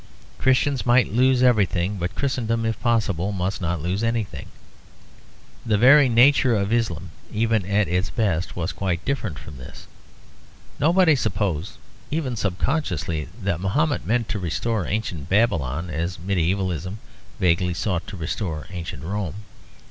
[0.39, 4.47] Christians might lose everything, but Christendom, if possible, must not lose anything.
[5.63, 9.85] The very nature of Islam, even at its best, was quite different from this.
[10.79, 11.73] Nobody supposed,
[12.09, 16.97] even subconsciously, that Mahomet meant to restore ancient Babylon as medievalism
[17.39, 19.43] vaguely sought to restore ancient Rome.